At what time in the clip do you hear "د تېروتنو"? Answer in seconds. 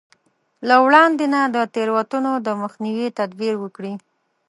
1.55-2.33